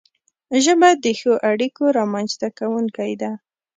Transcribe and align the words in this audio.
ژبه 0.63 0.89
د 1.03 1.05
ښو 1.19 1.33
اړیکو 1.49 1.83
رامنځته 1.99 2.47
کونکی 2.59 3.11
ده 3.21 3.31